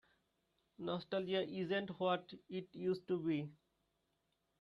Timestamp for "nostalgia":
0.79-1.43